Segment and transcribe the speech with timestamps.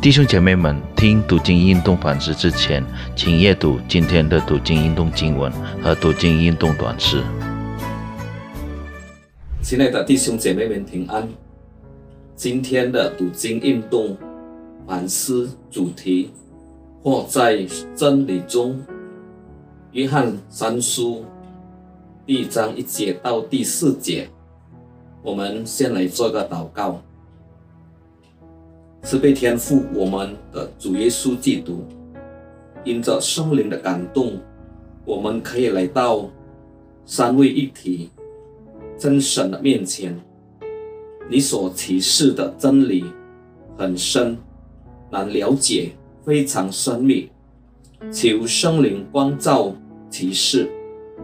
[0.00, 2.84] 弟兄姐妹们，听读经运动反思之前，
[3.16, 5.50] 请阅读今天的读经运动经文
[5.82, 7.20] 和读经运动短诗。
[9.60, 11.28] 亲爱的弟兄姐妹们，平安。
[12.36, 14.16] 今天的读经运动
[14.86, 16.30] 反思主题，
[17.02, 18.80] 或在真理中，
[19.90, 21.24] 约翰三书
[22.24, 24.28] 第一章一节到第四节。
[25.22, 27.02] 我们先来做个祷告。
[29.02, 31.84] 慈悲天父，我们的主耶稣基督，
[32.84, 34.38] 因着圣灵的感动，
[35.04, 36.28] 我们可以来到
[37.06, 38.10] 三位一体
[38.98, 40.18] 真神的面前。
[41.30, 43.04] 你所启示的真理
[43.76, 44.36] 很深，
[45.10, 45.92] 难了解，
[46.24, 47.30] 非常深密。
[48.10, 49.74] 求圣灵光照
[50.10, 50.70] 启示，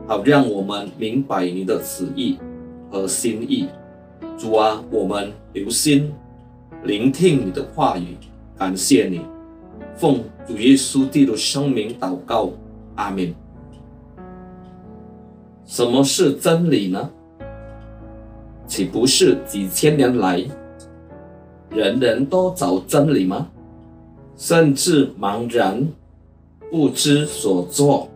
[0.06, 2.38] 好让我们明白你的旨意
[2.90, 3.68] 和心意。
[4.38, 6.12] 主啊，我们留心。
[6.84, 8.14] 聆听你的话语，
[8.58, 9.22] 感谢你，
[9.96, 12.50] 奉主耶稣基督圣名祷告，
[12.94, 13.34] 阿门。
[15.64, 17.10] 什么是真理呢？
[18.66, 20.44] 岂不是几千年来，
[21.70, 23.48] 人人都找真理吗？
[24.36, 25.88] 甚至茫然
[26.70, 28.10] 不知所措。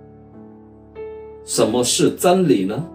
[1.47, 2.87] 什么是真理呢？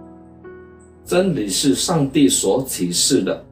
[1.03, 3.43] 真理是上帝所启示的。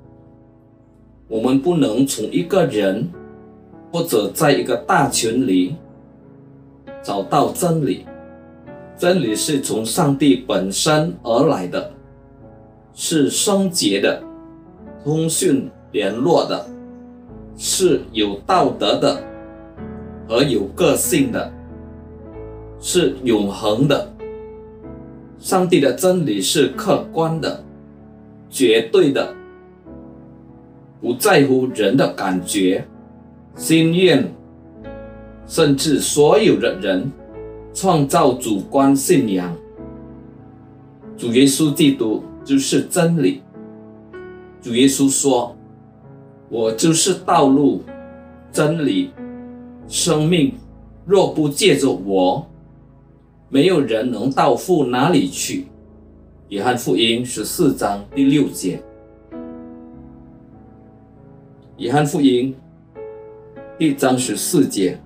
[1.32, 3.08] 我们不能从一个人
[3.90, 5.78] 或者在一个大群里
[7.02, 8.06] 找到真理。
[8.98, 11.90] 真理是从上帝本身而来的，
[12.94, 14.22] 是圣洁的、
[15.06, 16.68] 通讯联络的，
[17.56, 19.23] 是有道德的
[20.28, 21.50] 和有个性的，
[22.78, 24.06] 是永恒的。
[25.40, 27.64] 上帝的真理是客观的、
[28.50, 29.34] 绝对的。
[31.02, 32.88] 不在乎人的感觉、
[33.56, 34.32] 心愿，
[35.48, 37.12] 甚至所有的人
[37.74, 39.52] 创造主观信仰。
[41.18, 43.42] 主耶稣基督就是真理。
[44.61, 45.56] 主耶稣说
[46.50, 47.82] ：“我就是道路、
[48.52, 49.10] 真理、
[49.88, 50.54] 生命。
[51.04, 52.48] 若不借着我，
[53.50, 55.66] 没有人能到父哪里去。”
[56.50, 58.80] 约翰福音十四章第六节。
[61.81, 62.55] 约翰福音
[63.80, 64.99] 一章十四节，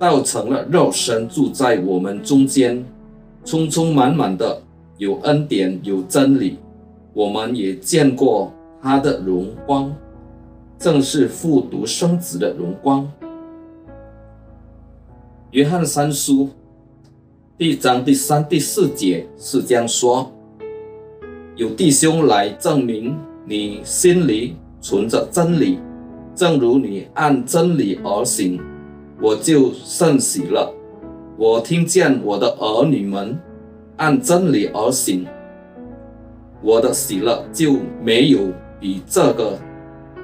[0.00, 2.84] 道成了肉身，住在我们中间，
[3.44, 4.60] 充充满满的
[4.96, 6.58] 有恩典有真理。
[7.12, 8.52] 我们也见过
[8.82, 9.94] 他的荣光，
[10.76, 13.08] 正是复独生子的荣光。
[15.52, 16.48] 约翰三书
[17.56, 20.32] 第一章第三、第四节是这样说：
[21.54, 25.78] 有弟兄来证明你心里存着真理。
[26.38, 28.60] 正如你按真理而行，
[29.20, 30.72] 我就甚喜乐。
[31.36, 33.36] 我听见我的儿女们
[33.96, 35.26] 按真理而行，
[36.62, 39.58] 我的喜乐就没有比这个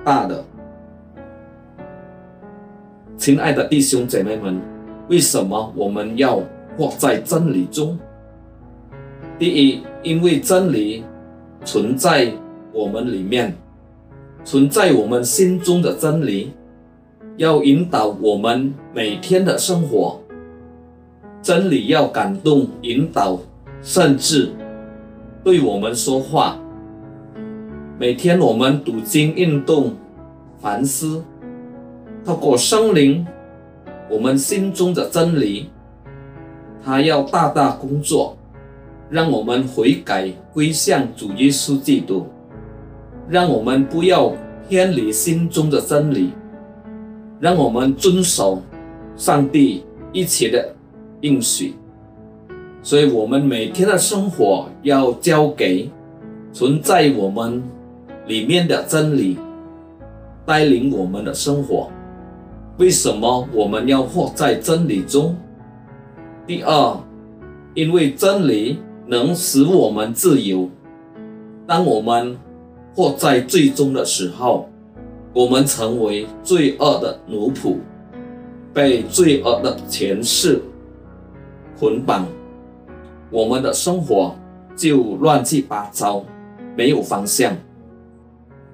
[0.05, 0.45] 大的。
[3.17, 4.63] 亲爱的弟兄姐妹们，
[5.09, 6.41] 为什么我们要
[6.77, 7.99] 活在真理中？
[9.37, 11.03] 第一，因为真理
[11.65, 12.33] 存在
[12.73, 13.53] 我们里面。
[14.45, 16.53] 存在我们心中的真理，
[17.39, 20.21] 要引导我们每天的生活。
[21.41, 23.39] 真理要感动、引导，
[23.83, 24.51] 甚至
[25.43, 26.59] 对我们说话。
[27.99, 29.95] 每天我们读经、运动、
[30.59, 31.23] 反思，
[32.23, 33.27] 透过生灵，
[34.11, 35.71] 我们心中的真理，
[36.85, 38.37] 它要大大工作，
[39.09, 42.27] 让我们悔改归向主耶稣基督。
[43.29, 44.33] 让我们不要
[44.69, 46.33] 偏离心中的真理，
[47.41, 48.63] 让我们遵守
[49.17, 50.75] 上帝一切的
[51.21, 51.75] 应许。
[52.83, 55.91] 所以，我们每天的生活要交给
[56.53, 57.63] 存在我们
[58.27, 59.39] 里面的真理，
[60.45, 61.91] 带领我们的生活。
[62.77, 65.35] 为什么我们要活在真理中？
[66.47, 66.97] 第二，
[67.73, 70.69] 因为真理能使我们自由。
[71.67, 72.37] 当我们
[72.95, 74.69] 或在最终的时候，
[75.33, 77.77] 我们成为罪恶的奴仆，
[78.73, 80.63] 被罪恶的前世
[81.79, 82.27] 捆绑，
[83.31, 84.35] 我们的生活
[84.77, 86.25] 就乱七八糟，
[86.77, 87.57] 没有方向。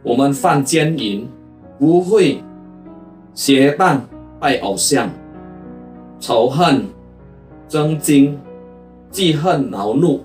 [0.02, 1.26] 我们犯奸淫，
[1.78, 2.42] 不会
[3.34, 4.06] 邪荡
[4.38, 5.08] 拜偶像，
[6.18, 6.84] 仇恨、
[7.68, 8.38] 争竞、
[9.10, 10.20] 记恨、恼怒、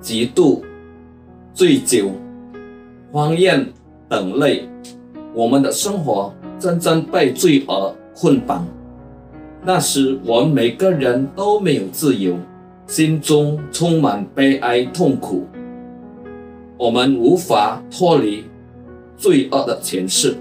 [0.00, 0.62] 嫉妒、
[1.52, 2.10] 醉酒。
[3.12, 3.66] 荒宴
[4.08, 4.68] 等类，
[5.34, 8.64] 我们的生活真正被罪恶捆绑。
[9.64, 12.36] 那时，我们每个人都没有自由，
[12.86, 15.46] 心中充满悲哀痛苦。
[16.78, 18.44] 我们无法脱离
[19.16, 20.36] 罪恶的前世。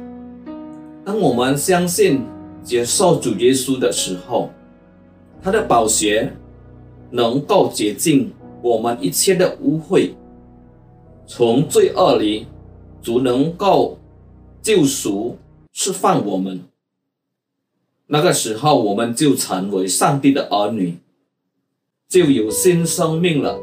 [1.04, 2.22] 当我们相信、
[2.64, 4.52] 接受主耶稣的时候，
[5.42, 6.32] 他的宝血
[7.10, 8.32] 能够洁净
[8.62, 10.12] 我们一切的污秽，
[11.26, 12.48] 从罪恶里，
[13.02, 13.98] 主能够
[14.62, 15.38] 救赎、
[15.72, 16.62] 释放我们。
[18.08, 20.98] 那个时候，我们就成为上帝的儿女，
[22.08, 23.60] 就有新生命了。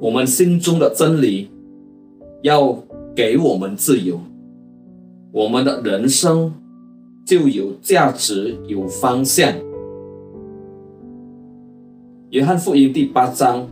[0.00, 1.50] 我们心中的真理
[2.42, 2.84] 要
[3.16, 4.20] 给我们自由，
[5.32, 6.54] 我们的人生
[7.26, 9.52] 就有价值、有方向。
[12.30, 13.68] 约翰福音第八章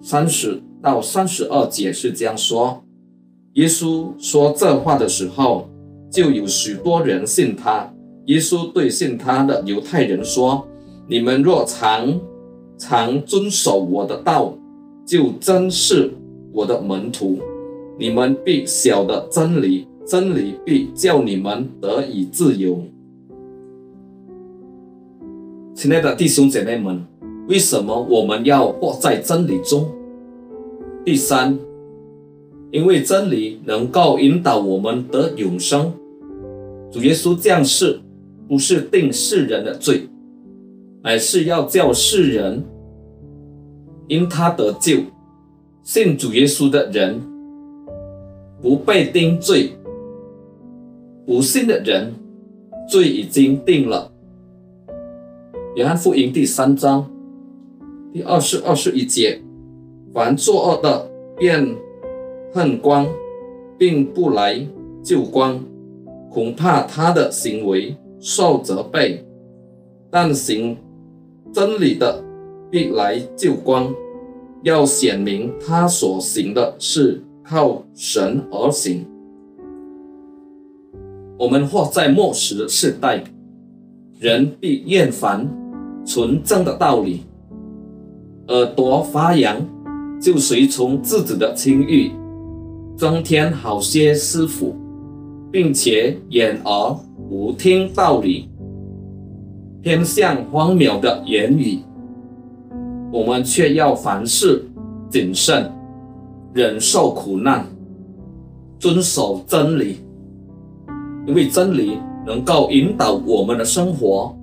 [0.00, 2.82] 三十到三十二节是这样说：
[3.54, 5.68] 耶稣说这话的时候，
[6.10, 7.92] 就有许多人信他。
[8.26, 10.66] 耶稣对信他的犹太人说
[11.06, 12.18] ：“你们若常
[12.78, 14.54] 常遵守我的道，
[15.04, 16.10] 就真是
[16.52, 17.38] 我的门徒。
[17.98, 22.80] 你们必晓得真理，真理必叫你们得以自由。”
[25.76, 27.04] 亲爱的弟兄姐妹们，
[27.48, 29.90] 为什么我们要活在真理中？
[31.04, 31.58] 第三，
[32.72, 35.92] 因为真理能够引导我们得永生。
[36.90, 38.00] 主耶稣降世。
[38.48, 40.08] 不是定世人的罪，
[41.02, 42.62] 乃是要叫世人
[44.08, 44.98] 因他得救。
[45.82, 47.18] 信主耶稣的人
[48.60, 49.70] 不被定罪，
[51.24, 52.12] 不信的人
[52.90, 54.12] 罪已经定了。
[55.76, 57.08] 约翰福音第三章
[58.12, 59.40] 第二十二十一节：
[60.12, 61.08] 凡作恶的，
[61.38, 61.74] 便
[62.52, 63.08] 恨光，
[63.78, 64.66] 并不来
[65.02, 65.60] 救光，
[66.30, 67.96] 恐怕他的行为。
[68.24, 69.26] 受责备，
[70.08, 70.76] 但行
[71.52, 72.22] 真理的
[72.70, 73.92] 必来救光，
[74.62, 79.04] 要显明他所行的是靠神而行。
[81.36, 83.24] 我们活在末时的世代，
[84.20, 85.50] 人必厌烦
[86.06, 87.24] 纯正的道理，
[88.46, 89.60] 耳朵发痒，
[90.20, 92.12] 就随从自己的情欲，
[92.96, 94.76] 增添好些师傅，
[95.50, 96.96] 并且眼耳。
[97.28, 98.50] 不听道理，
[99.80, 101.78] 偏向荒谬的言语，
[103.10, 104.62] 我们却要凡事
[105.08, 105.72] 谨慎，
[106.52, 107.64] 忍受苦难，
[108.78, 109.96] 遵守真理，
[111.26, 111.96] 因为真理
[112.26, 114.36] 能够引导我们的生活，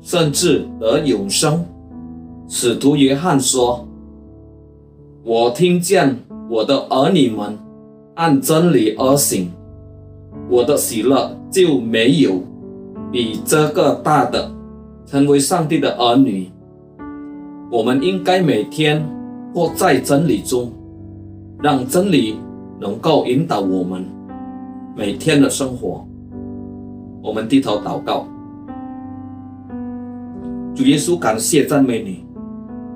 [0.00, 1.64] 甚至得永生。
[2.48, 3.86] 使徒约翰说
[5.22, 6.18] ：“我听见
[6.52, 7.58] 我的儿女们
[8.16, 9.50] 按真理而行。”
[10.50, 12.42] 我的喜乐就没有
[13.10, 14.50] 比这个大的。
[15.06, 16.48] 成为上帝的儿女，
[17.70, 19.04] 我们应该每天
[19.52, 20.72] 活在真理中，
[21.60, 22.36] 让真理
[22.80, 24.04] 能够引导我们
[24.96, 26.06] 每天的生活。
[27.22, 28.26] 我们低头祷告，
[30.74, 32.24] 主耶稣，感谢赞美你，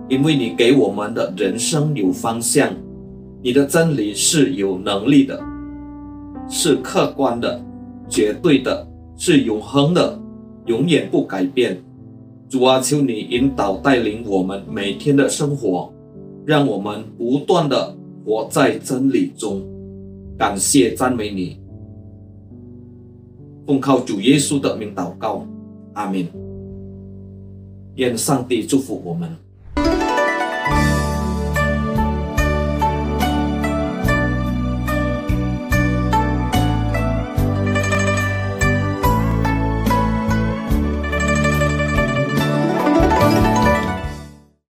[0.09, 2.71] 因为你给我们的人生有方向，
[3.47, 5.41] 你的真理是有能力的。
[6.49, 7.65] 是客观的、
[8.09, 8.85] 绝对的，
[9.17, 10.21] 是永恒的，
[10.65, 11.81] 永远不改变。
[12.49, 15.93] 主啊，求你引导带领我们每天的生活，
[16.45, 19.63] 让我们不断的活在真理中。
[20.37, 21.57] 感谢赞美你，
[23.65, 25.47] 奉靠主耶稣的名祷告，
[25.93, 26.27] 阿门。
[27.95, 29.31] 愿上帝祝福我们。